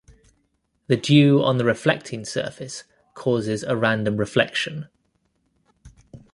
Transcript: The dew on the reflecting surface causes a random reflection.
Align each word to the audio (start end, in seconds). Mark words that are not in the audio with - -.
The 0.87 0.97
dew 0.97 1.43
on 1.43 1.59
the 1.59 1.63
reflecting 1.63 2.25
surface 2.25 2.85
causes 3.13 3.61
a 3.61 3.77
random 3.77 4.17
reflection. 4.17 4.87